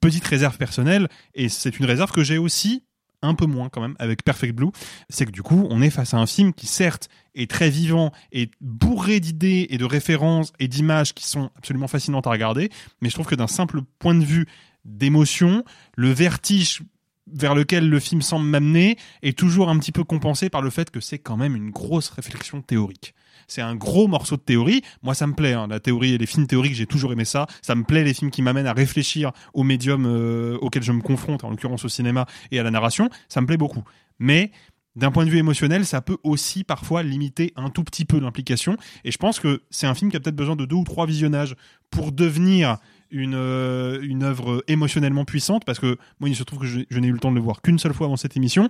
[0.00, 2.84] petite réserve personnelle, et c'est une réserve que j'ai aussi
[3.22, 4.70] un peu moins quand même avec Perfect Blue,
[5.08, 8.12] c'est que du coup, on est face à un film qui certes est très vivant
[8.32, 13.08] et bourré d'idées et de références et d'images qui sont absolument fascinantes à regarder, mais
[13.08, 14.46] je trouve que d'un simple point de vue
[14.84, 15.64] d'émotion,
[15.96, 16.82] le vertige
[17.30, 20.90] vers lequel le film semble m'amener est toujours un petit peu compensé par le fait
[20.90, 23.14] que c'est quand même une grosse réflexion théorique
[23.52, 24.82] c'est un gros morceau de théorie.
[25.02, 27.46] Moi, ça me plaît, hein, la théorie et les films théoriques, j'ai toujours aimé ça.
[27.60, 31.02] Ça me plaît les films qui m'amènent à réfléchir au médium euh, auquel je me
[31.02, 33.10] confronte, en l'occurrence au cinéma et à la narration.
[33.28, 33.84] Ça me plaît beaucoup.
[34.18, 34.52] Mais
[34.96, 38.76] d'un point de vue émotionnel, ça peut aussi parfois limiter un tout petit peu l'implication.
[39.04, 41.06] Et je pense que c'est un film qui a peut-être besoin de deux ou trois
[41.06, 41.56] visionnages
[41.90, 42.78] pour devenir
[43.12, 47.06] une, euh, une œuvre émotionnellement puissante parce que moi il se trouve que je, n'ai
[47.06, 48.68] eu le temps de le voir qu'une seule fois avant cette émission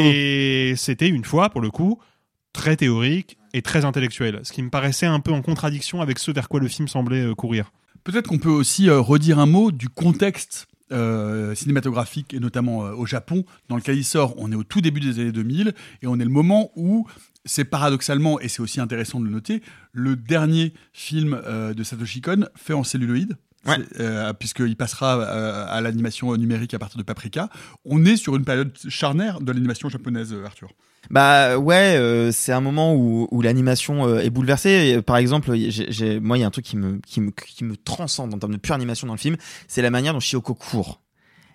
[0.00, 1.98] et c'était une fois pour le coup
[2.56, 6.30] très théorique et très intellectuel, ce qui me paraissait un peu en contradiction avec ce
[6.30, 7.70] vers quoi le film semblait euh, courir.
[8.02, 13.06] Peut-être qu'on peut aussi euh, redire un mot du contexte euh, cinématographique et notamment au
[13.06, 14.34] Japon dans lequel il sort.
[14.38, 17.06] On est au tout début des années 2000 et on est le moment où
[17.44, 22.48] c'est paradoxalement, et c'est aussi intéressant de le noter, le dernier film de Satoshi Kon
[22.56, 23.36] fait en celluloïde.
[23.66, 27.48] C'est- euh, puisqu'il passera euh, à l'animation numérique à partir de Paprika.
[27.84, 30.68] On est sur une période charnière de l'animation japonaise, euh, Arthur.
[31.10, 35.00] Bah ouais, euh, c'est un moment où, où l'animation euh, est bouleversée.
[35.06, 37.76] Par exemple, j'ai- moi, il y a un truc qui me, qui, me, qui me
[37.76, 39.36] transcende en termes de pure animation dans le film,
[39.68, 41.00] c'est la manière dont Shioko court.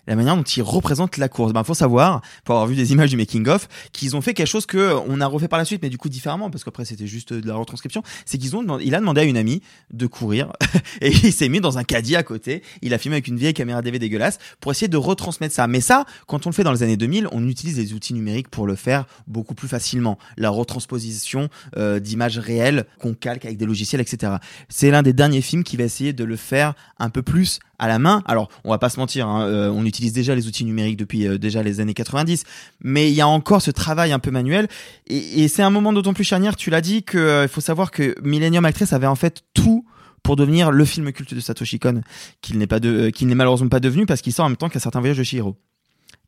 [0.06, 1.52] La manière dont il représente la course.
[1.52, 4.48] Ben, faut savoir, pour avoir vu des images du making of, qu'ils ont fait quelque
[4.48, 7.06] chose que on a refait par la suite, mais du coup différemment, parce qu'après c'était
[7.06, 8.02] juste de la retranscription.
[8.26, 9.62] C'est qu'ils ont, il a demandé à une amie
[9.92, 10.52] de courir
[11.00, 12.62] et il s'est mis dans un caddie à côté.
[12.82, 15.68] Il a filmé avec une vieille caméra DV dégueulasse pour essayer de retransmettre ça.
[15.68, 18.48] Mais ça, quand on le fait dans les années 2000, on utilise les outils numériques
[18.48, 20.18] pour le faire beaucoup plus facilement.
[20.36, 24.34] La retransposition euh, d'images réelles qu'on calque avec des logiciels, etc.
[24.68, 27.88] C'est l'un des derniers films qui va essayer de le faire un peu plus à
[27.88, 28.22] la main.
[28.26, 31.26] Alors, on va pas se mentir, hein, euh, on utilise déjà les outils numériques depuis
[31.26, 32.44] euh, déjà les années 90,
[32.80, 34.68] mais il y a encore ce travail un peu manuel.
[35.08, 37.90] Et, et c'est un moment d'autant plus charnière, tu l'as dit, qu'il il faut savoir
[37.90, 39.84] que Millennium Actress avait en fait tout
[40.22, 42.02] pour devenir le film culte de Satoshi Kon,
[42.40, 44.56] qu'il n'est pas de, euh, qu'il n'est malheureusement pas devenu parce qu'il sort en même
[44.56, 45.56] temps qu'un certain voyage de Shihiro,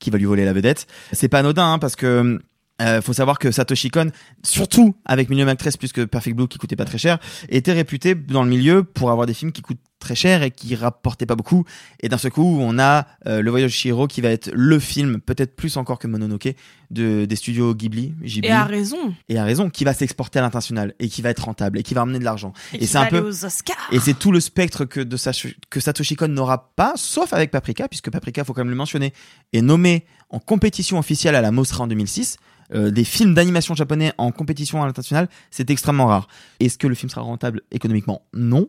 [0.01, 0.89] qui va lui voler la vedette.
[1.13, 2.41] C'est pas anodin, hein, parce que
[2.83, 4.11] euh, faut savoir que Satoshi Kon,
[4.43, 8.15] surtout avec Millennium Actress plus que Perfect Blue qui coûtait pas très cher, était réputé
[8.15, 11.37] dans le milieu pour avoir des films qui coûtent très cher et qui rapportaient pas
[11.37, 11.65] beaucoup.
[12.01, 14.79] Et d'un seul coup, on a euh, Le Voyage de Chihiro qui va être le
[14.79, 16.49] film, peut-être plus encore que Mononoke,
[16.91, 18.49] de, des studios Ghibli, Ghibli.
[18.49, 19.15] Et à raison.
[19.31, 21.95] Et à raison, qui va s'exporter à l'international et qui va être rentable et qui
[21.95, 22.53] va ramener de l'argent.
[22.75, 23.89] Et qui c'est un peu aller aux Oscars.
[23.93, 27.51] et c'est tout le spectre que de Sash- que Satoshi Kon n'aura pas, sauf avec
[27.51, 29.15] Paprika, puisque Paprika, faut quand même le mentionner,
[29.55, 32.37] est nommé en compétition officielle à la Mostra en 2006.
[32.73, 36.29] Euh, des films d'animation japonais en compétition à l'international, c'est extrêmement rare.
[36.61, 38.23] Est-ce que le film sera rentable économiquement?
[38.33, 38.69] Non.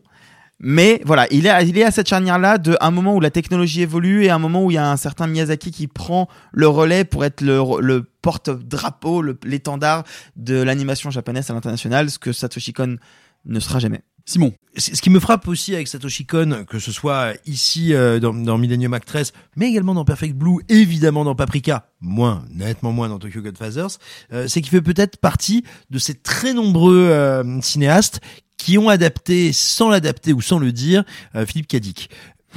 [0.58, 1.50] Mais voilà, il est,
[1.82, 4.74] à- cette charnière-là de un moment où la technologie évolue et un moment où il
[4.74, 10.04] y a un certain Miyazaki qui prend le relais pour être le, le porte-drapeau, l'étendard
[10.36, 12.96] de l'animation japonaise à l'international, ce que Satoshi Kon
[13.44, 14.00] ne sera jamais.
[14.28, 14.52] Simon.
[14.76, 18.58] Ce qui me frappe aussi avec Satoshi Kon, que ce soit ici euh, dans, dans
[18.58, 23.40] Millennium Actress, mais également dans Perfect Blue, évidemment dans Paprika, moins, nettement moins dans Tokyo
[23.40, 23.98] Godfathers,
[24.32, 28.20] euh, c'est qu'il fait peut-être partie de ces très nombreux euh, cinéastes
[28.58, 31.04] qui ont adapté, sans l'adapter ou sans le dire,
[31.46, 32.08] Philippe Cadic.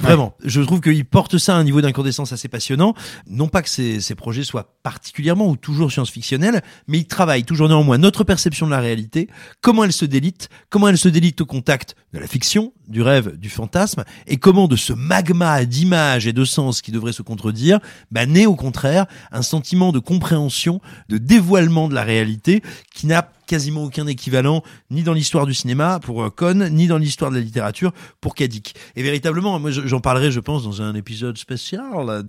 [0.02, 2.94] Vraiment, je trouve qu'il porte ça à un niveau d'incandescence assez passionnant.
[3.28, 7.68] Non pas que ces, ces projets soient particulièrement ou toujours science-fictionnels, mais il travaille toujours
[7.68, 9.28] néanmoins notre perception de la réalité,
[9.62, 13.38] comment elle se délite, comment elle se délite au contact de la fiction, du rêve,
[13.38, 17.80] du fantasme, et comment de ce magma d'images et de sens qui devrait se contredire,
[18.12, 22.62] bah, naît au contraire un sentiment de compréhension, de dévoilement de la réalité
[22.94, 27.00] qui n'a quasiment aucun équivalent ni dans l'histoire du cinéma pour euh, Cohn, ni dans
[27.00, 28.76] l'histoire de la littérature pour Kadik.
[28.96, 31.82] Et véritablement, moi je- j'en parlerai, je pense, dans un épisode spécial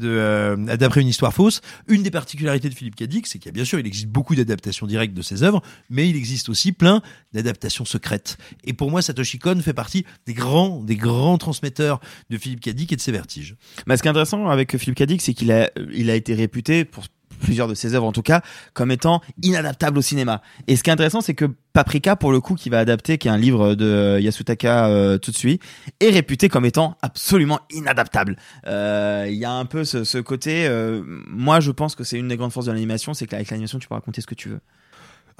[0.02, 1.60] euh, d'après une histoire fausse.
[1.88, 4.34] Une des particularités de Philippe Kadik, c'est qu'il y a bien sûr, il existe beaucoup
[4.34, 7.02] d'adaptations directes de ses œuvres, mais il existe aussi plein
[7.34, 8.38] d'adaptations secrètes.
[8.64, 10.49] Et pour moi, Satoshi Kon fait partie des grands,
[10.84, 13.56] des grands transmetteurs de Philippe Kadik et de ses vertiges.
[13.86, 16.84] Bah, ce qui est intéressant avec Philippe Cadic, c'est qu'il a, il a été réputé
[16.84, 17.04] pour
[17.40, 18.42] plusieurs de ses œuvres en tout cas
[18.74, 20.42] comme étant inadaptable au cinéma.
[20.66, 23.28] Et ce qui est intéressant, c'est que Paprika, pour le coup, qui va adapter, qui
[23.28, 25.60] est un livre de Yasutaka euh, Tsutsui,
[26.00, 28.36] est réputé comme étant absolument inadaptable.
[28.66, 30.66] Euh, Il y a un peu ce, ce côté.
[30.66, 33.78] euh, moi, je pense que c'est une des grandes forces de l'animation, c'est qu'avec l'animation,
[33.78, 34.60] tu peux raconter ce que tu veux.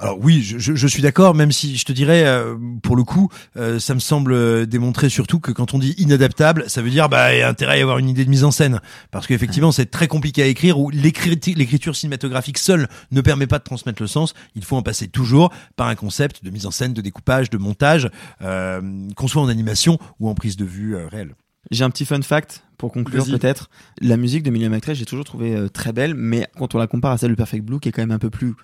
[0.03, 3.03] Alors oui, je, je- je suis d'accord, même si je te dirais, euh, pour le
[3.03, 6.89] coup, euh, ça me semble euh, démontrer surtout que quand on dit inadaptable, ça veut
[6.89, 8.81] dire bah il y a intérêt à y avoir une idée de mise en scène,
[9.11, 13.59] parce qu'effectivement c'est très compliqué à écrire, ou l'écrit- l'écriture cinématographique seule ne permet pas
[13.59, 14.33] de transmettre le sens.
[14.55, 17.59] Il faut en passer toujours par un concept de mise en scène, de découpage, de
[17.59, 18.09] montage,
[18.41, 18.81] euh,
[19.15, 21.35] qu'on soit en animation ou en prise de vue réelle.
[21.69, 23.69] J'ai un petit fun fact pour conclure peut-être.
[24.01, 26.87] La musique de Million Actress, j'ai toujours trouvé euh, très belle, mais quand on la
[26.87, 28.55] compare à celle de Perfect Blue, qui est quand même un peu plus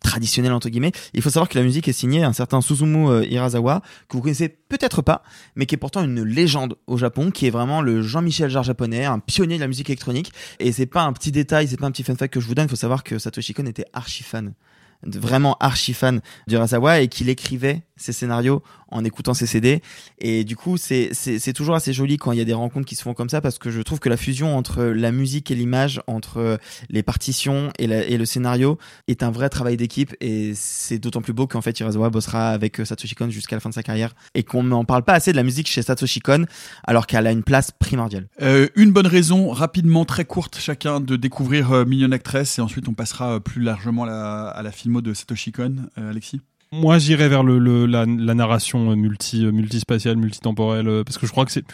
[0.00, 3.24] traditionnelle entre guillemets, il faut savoir que la musique est signée un certain Suzumu euh,
[3.24, 5.22] Hirasawa, que vous connaissez peut-être pas,
[5.56, 9.04] mais qui est pourtant une légende au Japon, qui est vraiment le Jean-Michel Jarre japonais,
[9.04, 10.32] un pionnier de la musique électronique.
[10.58, 12.54] Et c'est pas un petit détail, c'est pas un petit fun fact que je vous
[12.54, 14.54] donne, il faut savoir que Satoshi Kon était archi fan
[15.02, 19.82] vraiment archi fan d'Urasawa et qu'il écrivait ses scénarios en écoutant ses CD
[20.18, 23.02] et du coup c'est toujours assez joli quand il y a des rencontres qui se
[23.02, 26.02] font comme ça parce que je trouve que la fusion entre la musique et l'image
[26.06, 26.58] entre
[26.88, 30.14] les partitions et, le scénario est un vrai travail d'équipe.
[30.20, 33.60] Et c'est d'autant plus beau qu'en fait Urasawa bossera avec euh, Satoshi Kon jusqu'à la
[33.60, 36.20] fin de sa carrière et qu'on n'en parle pas assez de la musique chez Satoshi
[36.20, 36.46] Kon
[36.84, 38.28] alors qu'elle a une place primordiale.
[38.42, 42.58] Euh, une bonne raison, rapidement, très courte, chacun, de découvrir euh, Million Actress.
[42.58, 45.76] Et ensuite on passera euh, plus largement à la, filmo de Satoshi Kon.
[45.98, 46.40] Euh, Alexis?
[46.72, 51.18] Moi, j'irais vers le, le- la, la narration euh, multi, euh, multispatiale, multitemporelle, euh, parce
[51.18, 51.64] que je crois que c'est.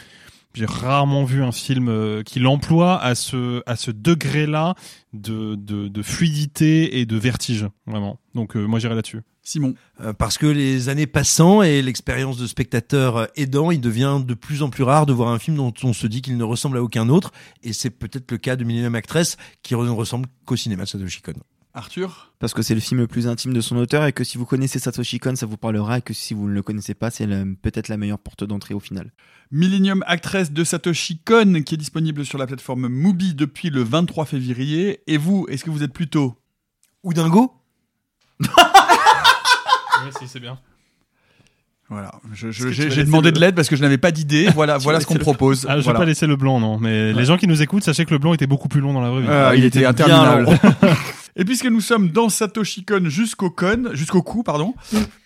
[0.55, 4.75] j'ai rarement vu un film qui l'emploie à ce à ce degré-là
[5.13, 8.19] de, de de fluidité et de vertige vraiment.
[8.35, 9.21] Donc euh, moi j'irai là-dessus.
[9.43, 9.75] Simon.
[10.01, 14.63] Euh, parce que les années passant et l'expérience de spectateur aidant, il devient de plus
[14.63, 16.83] en plus rare de voir un film dont on se dit qu'il ne ressemble à
[16.83, 17.33] aucun autre.
[17.63, 21.21] Et c'est peut-être le cas de Millennium Actress qui ne ressemble qu'au cinéma de Satoshi
[21.21, 21.35] Kon.
[21.77, 24.39] Arthur Parce que c'est le film le plus intime de son auteur et que si
[24.39, 27.11] vous connaissez Satoshi Kon, ça vous parlera et que si vous ne le connaissez pas,
[27.11, 27.27] c'est
[27.63, 29.13] peut-être la meilleure porte d'entrée au final.
[29.51, 34.25] Millennium Actress de Satoshi Kon, qui est disponible sur la plateforme Mubi depuis le 23
[34.25, 35.01] février.
[35.07, 36.35] Et vous, est-ce que vous êtes plutôt
[37.05, 37.53] Ou dingo
[40.21, 40.59] si c'est bien.
[41.89, 44.49] Voilà, j'ai demandé le- de l'aide parce que je n'avais pas d'idée.
[44.55, 45.67] Voilà, voilà ce qu'on propose.
[45.69, 46.01] Ah, je vais Voilà.
[46.01, 46.79] pas laisser le blanc, non.
[46.79, 49.01] Mais les gens qui nous écoutent, sachez que le blanc était beaucoup plus long dans
[49.01, 49.29] la vraie vie.
[49.29, 50.49] Euh, il, était bien interminable.
[51.37, 54.75] Et puisque nous sommes dans Satoshi Kon jusqu'au con, jusqu'au cou, pardon,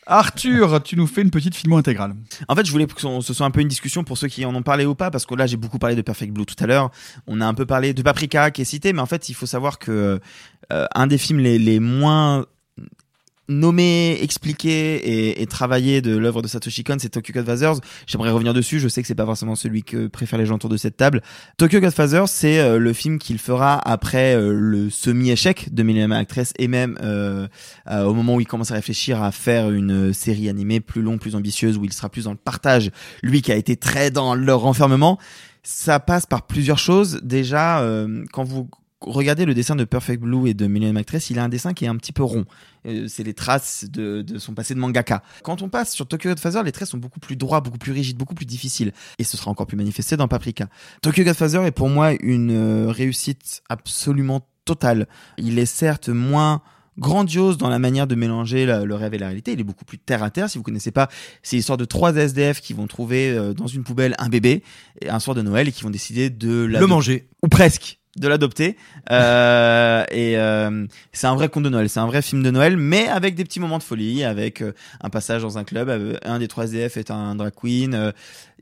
[0.06, 2.14] Arthur, tu nous fais une petite filmo intégrale.
[2.48, 4.52] En fait, je voulais que ce soit un peu une discussion pour ceux qui en
[4.54, 6.66] ont parlé ou pas, parce que là, j'ai beaucoup parlé de Perfect Blue tout à
[6.66, 6.90] l'heure.
[7.28, 9.46] On a un peu parlé de Paprika qui est cité, mais en fait, il faut
[9.46, 10.20] savoir que
[10.72, 12.44] euh, un des films les moins
[13.50, 17.80] nommés, expliqués et, et travaillés de l'œuvre de Satoshi Kon, c'est Tokyo Godfathers.
[18.06, 18.80] J'aimerais revenir dessus.
[18.80, 21.20] Je sais que c'est pas forcément celui que préfèrent les gens autour de cette table.
[21.58, 26.52] Tokyo Godfathers, c'est euh, le film qu'il fera après euh, le semi-échec de Millennium Actress
[26.58, 27.48] et même euh,
[27.90, 31.20] euh, au moment où il commence à réfléchir à faire une série animée plus longue,
[31.20, 32.90] plus ambitieuse, où il sera plus dans le partage.
[33.22, 35.18] Lui qui a été très dans le renfermement.
[35.62, 37.20] Ça passe par plusieurs choses.
[37.22, 41.38] Déjà, euh, quand vous regardez le dessin de Perfect Blue et de Millennium Actress, il
[41.38, 42.44] a un dessin qui est un petit peu rond.
[42.86, 45.22] Euh, c'est les traces de, de son passé de mangaka.
[45.42, 48.16] Quand on passe sur Tokyo Godfather, les traits sont beaucoup plus droits, beaucoup plus rigides,
[48.16, 48.92] beaucoup plus difficiles.
[49.18, 50.68] Et ce sera encore plus manifesté dans Paprika.
[51.02, 55.08] Tokyo Godfather est pour moi une euh, réussite absolument totale.
[55.38, 56.62] Il est certes moins
[56.98, 59.52] grandiose dans la manière de mélanger la- le rêve et la réalité.
[59.52, 60.50] Il est beaucoup plus terre à terre.
[60.50, 61.08] Si vous connaissez pas,
[61.42, 64.62] c'est l'histoire de trois SDF qui vont trouver euh, dans une poubelle un bébé
[65.00, 67.28] et un soir de Noël et qui vont décider de Le manger.
[67.42, 68.76] ou presque de l'adopter.
[69.10, 72.76] Euh, et euh, c'est un vrai conte de Noël c'est un vrai film de Noël
[72.76, 76.16] mais avec des petits moments de folie avec euh, un passage dans un club euh,
[76.22, 78.12] un des trois SDF est un drag queen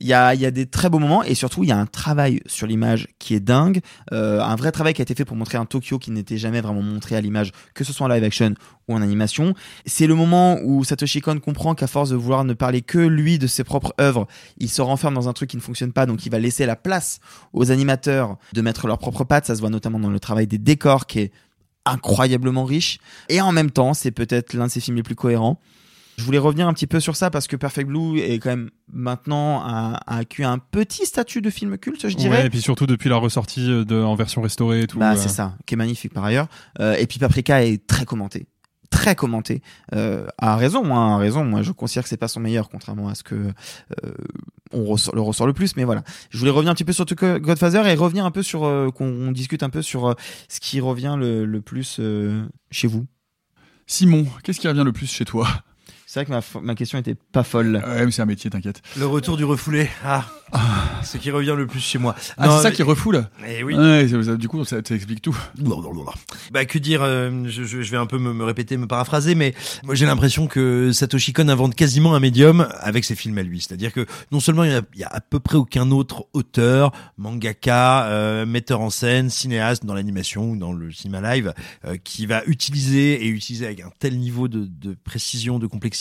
[0.00, 0.12] il y
[0.46, 3.34] a des très beaux moments et surtout il y a un travail sur l'image qui
[3.34, 3.80] est dingue.
[4.12, 6.60] Euh, un vrai travail qui a été fait pour montrer un Tokyo qui n'était jamais
[6.60, 8.54] vraiment montré à l'image que ce soit en live action
[8.88, 9.54] ou en animation.
[9.86, 13.38] C'est le moment où Satoshi Kon comprend qu'à force de vouloir ne parler que lui
[13.38, 14.26] de ses propres œuvres
[14.58, 16.76] il se renferme dans un truc qui ne fonctionne pas donc il va laisser la
[16.76, 17.20] place
[17.52, 19.46] aux animateurs de mettre leurs propres pattes.
[19.46, 21.32] Ça se voit notamment dans le travail des décors qui est
[21.84, 22.98] incroyablement riche.
[23.28, 25.60] Et en même temps c'est peut-être l'un de ses films les plus cohérents
[26.18, 28.70] je voulais revenir un petit peu sur ça parce que Perfect Blue est quand même
[28.92, 32.38] maintenant a, a acquis un petit statut de film culte, je dirais.
[32.38, 34.98] Ouais, et puis surtout depuis la ressortie euh, de, en version restaurée et tout.
[34.98, 35.16] Bah, euh.
[35.16, 36.48] c'est ça, qui est magnifique par ailleurs.
[36.80, 38.48] Euh, et puis Paprika est très commenté.
[38.90, 39.62] Très commenté.
[39.94, 41.44] Euh, à raison, moi, à raison.
[41.44, 44.12] Moi, je considère que c'est pas son meilleur, contrairement à ce que euh,
[44.72, 45.76] on ressort, le ressort le plus.
[45.76, 46.02] Mais voilà.
[46.30, 49.06] Je voulais revenir un petit peu sur Godfather et revenir un peu sur euh, qu'on
[49.06, 50.16] on discute un peu sur
[50.48, 52.00] ce qui revient le, le plus
[52.70, 53.06] chez vous.
[53.86, 55.46] Simon, qu'est-ce qui revient le plus chez toi?
[56.10, 57.82] C'est vrai que ma, ma question était pas folle.
[57.86, 58.80] Ouais, mais c'est un métier, t'inquiète.
[58.96, 59.90] Le retour du refoulé.
[60.02, 60.24] Ah,
[61.04, 62.14] ce qui revient le plus chez moi.
[62.38, 63.76] Ah, c'est ça mais- qui refoule Eh oui.
[63.76, 64.06] Ouais,
[64.38, 65.36] du coup, ça, ça explique tout.
[66.50, 69.34] Bah que dire euh, je, je- je vais un peu me, me répéter, me paraphraser,
[69.34, 69.52] mais
[69.84, 73.60] moi j'ai l'impression que Satoshi Kon invente quasiment un médium avec ses films à lui.
[73.60, 76.26] C'est-à-dire que non seulement il y, a, il y a à peu près aucun autre
[76.32, 81.52] auteur, mangaka, euh, metteur en scène, cinéaste dans l'animation ou dans le cinéma live
[81.84, 85.98] euh, qui va utiliser et utiliser avec un tel niveau de, de précision, de complexité,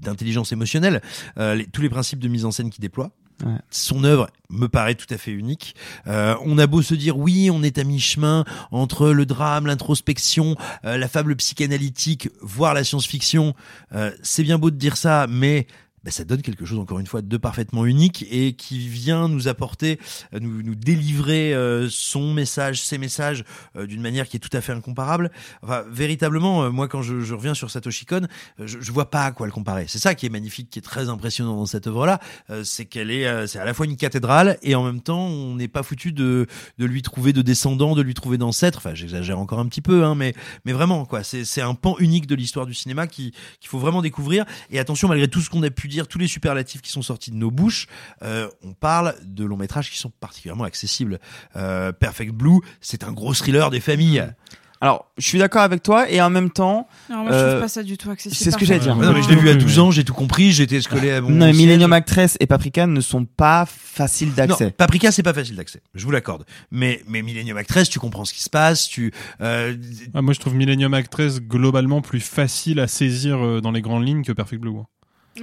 [0.00, 1.00] d'intelligence émotionnelle
[1.38, 3.10] euh, les- tous les principes de mise en scène qu'il déploie.
[3.44, 3.52] Ouais.
[3.70, 5.74] Son œuvre me paraît tout à fait unique.
[6.06, 10.54] Euh, on a beau se dire oui, on est à mi-chemin entre le drame, l'introspection,
[10.84, 13.54] euh, la fable psychanalytique, voire la science-fiction.
[13.94, 15.66] Euh, c'est bien beau de dire ça, mais
[16.04, 19.48] bah, ça donne quelque chose encore une fois de parfaitement unique et qui vient nous
[19.48, 19.98] apporter,
[20.34, 23.44] euh, nous, nous délivrer euh, son message, ses messages
[23.76, 25.30] euh, d'une manière qui est tout à fait incomparable.
[25.62, 28.26] Enfin, véritablement, moi quand je, je reviens sur Satoshi Kon,
[28.58, 29.86] je, je vois pas à quoi le comparer.
[29.88, 32.20] C'est ça qui est magnifique, qui est très impressionnant dans cette œuvre-là,
[32.64, 35.56] c'est qu'elle est, euh, c'est à la fois une cathédrale et en même temps, on
[35.56, 36.46] n'est pas foutu de
[36.78, 38.78] de lui trouver de descendants, de lui trouver d'ancêtres.
[38.78, 40.34] Enfin, j'exagère encore un petit peu, hein, mais
[40.64, 44.02] mais vraiment quoi, c'est un pan unique de l'histoire du cinéma qui qu'il faut vraiment
[44.02, 44.44] découvrir.
[44.70, 47.30] Et attention, malgré tout ce qu'on a pu dire, tous les superlatifs qui sont sortis
[47.30, 47.86] de nos bouches,
[48.22, 51.18] euh, on parle de longs métrages qui sont particulièrement accessibles.
[51.56, 54.32] Euh, Perfect Blue, c'est un gros thriller des familles.
[54.82, 57.60] Alors, je suis d'accord avec toi et en même temps, Alors, moi, je euh, trouve
[57.60, 58.34] pas ça du tout accessible.
[58.34, 58.96] c'est ce que j'allais dire.
[58.96, 61.30] Non, mais je l'ai vu à 12 ans, j'ai tout compris, j'étais escolé à mon
[61.30, 61.52] non, mais.
[61.52, 64.72] Millennium Actress et Paprika ne sont pas faciles Non, d'accès.
[64.72, 65.80] Paprika, c'est pas facile d'accès.
[65.94, 66.44] Je vous l'accorde.
[66.72, 69.76] Mais, mais Millennium Actress, tu comprends ce qui se passe, tu, euh,
[70.14, 74.04] Ah, moi, je trouve Millennium Actress globalement plus facile à saisir euh, dans les grandes
[74.04, 74.72] lignes que Perfect Blue.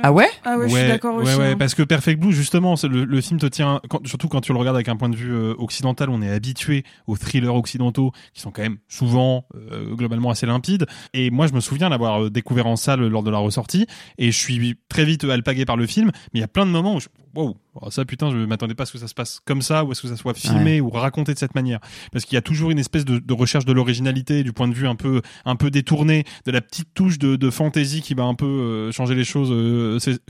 [0.04, 0.28] Ah ouais?
[0.46, 1.36] Ah ouais, je suis d'accord ouais, aussi.
[1.36, 1.56] ouais, hein.
[1.58, 4.60] parce que Perfect Blue, justement, le, le film te tient, quand- surtout quand tu le
[4.60, 8.42] regardes avec un point de vue euh, occidental, on est habitué aux thrillers occidentaux qui
[8.42, 10.86] sont quand même souvent euh, globalement assez limpides.
[11.14, 14.32] Et moi, je me souviens l'avoir euh, découvert en salle lors de la ressortie, et
[14.32, 16.12] je suis très vite alpagué par le film.
[16.34, 18.76] Mais il y a plein de moments où, je, wow, oh, ça putain, je m'attendais
[18.76, 20.34] pas à ce que ça se passe comme ça, ou à ce que ça soit
[20.36, 21.80] filmé ou raconté de cette manière,
[22.12, 24.74] parce qu'il y a toujours une espèce de, de recherche de l'originalité, du point de
[24.76, 28.24] vue un peu, un peu détourné, de la petite touche de, de fantaisie qui va
[28.24, 29.50] un peu euh, changer les choses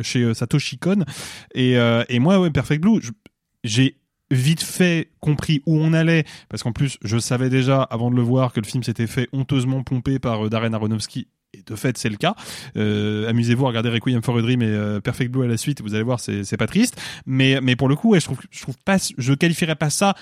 [0.02, 1.04] chez euh, Satoshi Kon.
[1.54, 3.02] Et, euh, et moi, ouais, Perfect Blue,
[3.64, 3.98] j'ai
[4.32, 8.22] vite fait compris où on allait parce qu'en plus je savais déjà avant de le
[8.22, 11.28] voir que le film s'était fait honteusement pomper par euh, Darren Aronofsky.
[11.52, 12.36] Et de fait c'est le cas.
[12.76, 15.82] Amusez-vous à regarder Requiem for a Dream et Perfect Blue à la suite.
[15.82, 17.02] Vous allez voir c'est pas triste.
[17.26, 20.14] Mais pour le coup je trouve je trouve pas je qualifierais pas ça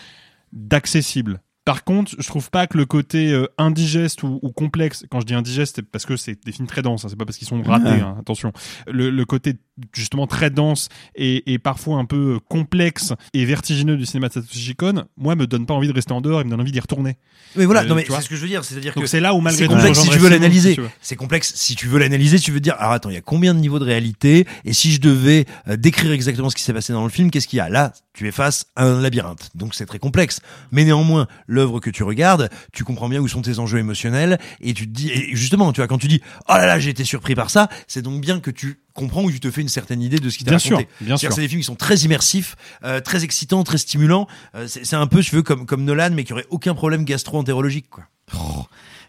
[0.54, 5.20] d'accessible par contre, je trouve pas que le côté euh, indigeste ou, ou complexe, quand
[5.20, 7.38] je dis indigeste, c'est parce que c'est des films très denses, hein, c'est pas parce
[7.38, 8.54] qu'ils sont ratés, hein, attention.
[8.88, 9.56] Le, le côté
[9.94, 14.34] justement très dense et, et parfois un peu euh, complexe et vertigineux du cinéma de
[14.34, 16.72] Satoshi Kon, moi, me donne pas envie de rester en dehors, il me donne envie
[16.72, 17.18] d'y retourner.
[17.56, 19.34] Mais voilà, Euh, non mais c'est ce que je veux dire, c'est-à-dire que c'est là
[19.34, 20.70] où malgré c'est complexe si tu veux l'analyser.
[20.72, 20.90] si tu veux.
[21.02, 23.54] C'est complexe si tu veux l'analyser, tu veux dire alors attends, il y a combien
[23.54, 26.94] de niveaux de réalité et si je devais euh, décrire exactement ce qui s'est passé
[26.94, 27.70] dans le film, qu'est-ce qu'il y a?
[27.70, 29.50] Là, tu es face à un labyrinthe.
[29.56, 30.40] Donc c'est très complexe.
[30.72, 34.74] Mais néanmoins, l'œuvre que tu regardes, tu comprends bien où sont tes enjeux émotionnels et
[34.74, 37.04] tu te dis et justement, tu vois quand tu dis "Oh là là, j'ai été
[37.04, 40.02] surpris par ça", c'est donc bien que tu comprends ou tu te fais une certaine
[40.02, 40.90] idée de ce qui t'a Bien raconté.
[40.98, 41.32] sûr, bien sûr.
[41.32, 44.28] C'est des films qui sont très immersifs, euh, très excitants, très stimulants.
[44.56, 47.90] Euh, c'est un peu, je veux, comme comme Nolan, mais qui aurait aucun problème gastro-entérologique,
[47.90, 48.04] quoi.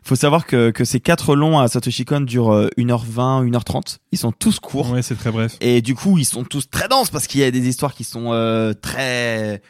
[0.05, 3.99] Faut savoir que, que ces quatre longs à Satoshi Kon durent euh, 1h20, 1h30.
[4.13, 4.91] Ils sont tous courts.
[4.93, 5.57] Ouais, c'est très bref.
[5.61, 8.05] Et du coup, ils sont tous très denses parce qu'il y a des histoires qui
[8.05, 9.61] sont euh, très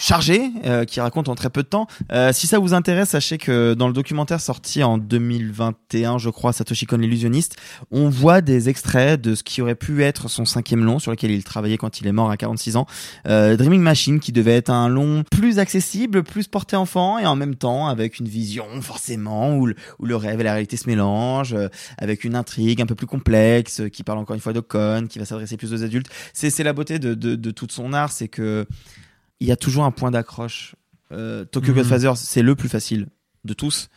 [0.00, 1.86] chargées, euh, qui racontent en très peu de temps.
[2.10, 6.52] Euh, si ça vous intéresse, sachez que dans le documentaire sorti en 2021, je crois,
[6.52, 7.56] Satoshi Kon l'illusionniste,
[7.90, 11.30] on voit des extraits de ce qui aurait pu être son cinquième long sur lequel
[11.30, 12.86] il travaillait quand il est mort à 46 ans.
[13.26, 17.36] Euh, Dreaming Machine, qui devait être un long plus accessible, plus porté enfant et en
[17.36, 20.88] même temps avec une vision forcément où le, où le rêve et la réalité se
[20.88, 24.54] mélangent, euh, avec une intrigue un peu plus complexe, euh, qui parle encore une fois
[24.54, 26.08] de Kon, qui va s'adresser plus aux adultes.
[26.32, 28.66] C'est c'est la beauté de, de, de toute son art, c'est que
[29.40, 30.74] il y a toujours un point d'accroche.
[31.12, 31.78] Euh, Tokyo Mhm.
[31.78, 33.08] Godfather, c'est le plus facile
[33.44, 33.88] de tous.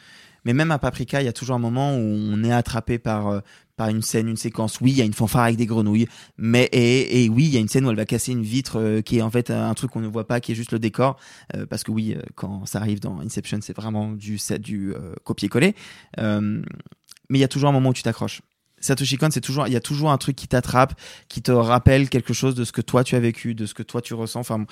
[0.46, 3.28] Mais même à Paprika, il y a toujours un moment où on est attrapé par
[3.28, 3.40] euh,
[3.76, 4.80] par une scène, une séquence.
[4.82, 7.58] Oui, il y a une fanfare avec des grenouilles, mais et, et oui, il y
[7.58, 9.74] a une scène où elle va casser une vitre euh, qui est en fait un
[9.74, 11.18] truc qu'on ne voit pas, qui est juste le décor,
[11.56, 15.74] Euh, parce que oui, quand ça arrive dans Inception, c'est vraiment du set du copier-coller.
[16.20, 18.42] Mais il y a toujours un moment où tu t'accroches.
[18.84, 20.94] Satoshi Kon, c'est toujours, il y a toujours un truc qui t'attrape,
[21.28, 23.84] qui te rappelle quelque chose de ce que toi tu as vécu, de ce que
[23.84, 24.40] toi tu ressens.
[24.40, 24.66] Enfin,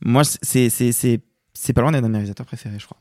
[0.00, 1.20] moi, c'est c'est c'est
[1.54, 2.98] c'est pas loin d'être un de préférés, je crois.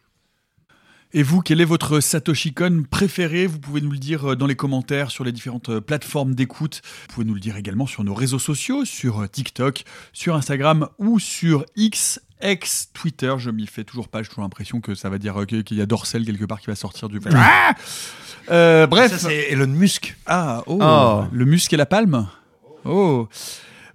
[1.15, 3.45] Et vous, quel est votre Satoshi Kon préféré?
[3.45, 6.81] Vous pouvez nous le dire euh, dans les commentaires sur les différentes euh, plateformes d'écoute.
[7.07, 10.87] Vous pouvez nous le dire également sur nos réseaux sociaux, sur euh, TikTok, sur Instagram
[10.97, 12.19] ou sur X.
[12.41, 15.77] Ex Twitter, je m'y fais toujours pas, j'ai toujours l'impression que ça va dire qu'il
[15.77, 17.19] y a Dorsel quelque part qui va sortir du.
[17.33, 17.73] Ah
[18.49, 19.11] Euh, bref.
[19.11, 20.17] Ça, c'est Elon Musk.
[20.25, 21.23] Ah, oh, Oh.
[21.31, 22.27] Le musc et la palme
[22.83, 23.29] Oh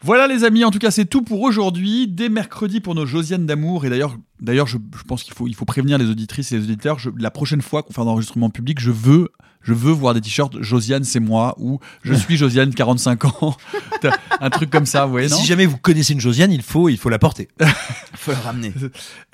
[0.02, 2.06] voilà les amis, en tout cas c'est tout pour aujourd'hui.
[2.08, 3.84] Dès mercredi pour nos Josiane d'amour.
[3.84, 6.64] Et d'ailleurs, d'ailleurs, je, je pense qu'il faut, il faut prévenir les auditrices et les
[6.64, 6.98] auditeurs.
[6.98, 9.28] Je- la prochaine fois qu'on fait un enregistrement public, je veux,
[9.60, 13.56] je veux voir des t-shirts Josiane c'est moi ou je suis Josiane 45 ans.
[14.40, 16.96] un truc comme ça, vous voyez si jamais vous connaissez une Josiane, il faut, il
[16.96, 17.48] faut la porter.
[18.14, 18.72] faut la ramener.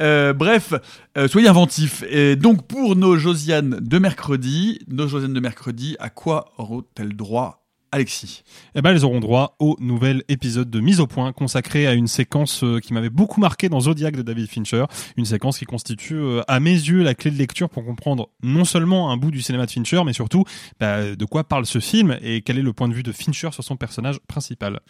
[0.01, 0.73] Euh, bref,
[1.19, 2.03] euh, soyez inventifs.
[2.09, 7.64] Et donc pour nos Josiane de mercredi, nos Josiane de mercredi, à quoi auront-elles droit?
[7.95, 8.43] Alexis
[8.75, 12.09] Eh ben, elles auront droit au nouvel épisode de Mise au point consacré à une
[12.09, 14.87] séquence euh, qui m'avait beaucoup marqué dans Zodiac de David Fincher.
[15.17, 18.65] Une séquence qui constitue, euh, à mes yeux, la clé de lecture pour comprendre non
[18.65, 20.43] seulement un bout du cinéma de Fincher, mais surtout
[20.81, 23.51] bah, de quoi parle ce film et quel est le point de vue de Fincher
[23.53, 24.81] sur son personnage principal.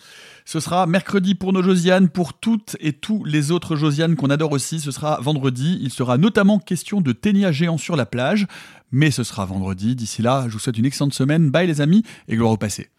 [0.47, 4.53] Ce sera mercredi pour nos Josiane, pour toutes et tous les autres Josiane qu'on adore
[4.53, 4.81] aussi.
[4.81, 5.79] Ce sera vendredi.
[5.83, 8.47] Il sera notamment question de ténia géant sur la plage.
[8.93, 9.97] Mais ce sera vendredi.
[9.97, 11.51] D'ici là, je vous souhaite une excellente semaine.
[11.51, 12.91] Bye les amis et gloire au passé.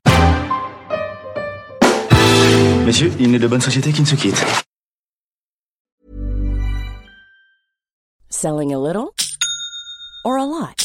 [2.86, 4.43] Messieurs, il n'est de bonne société qui ne se quitte.
[8.30, 9.10] Selling a little
[10.24, 10.85] or a lot?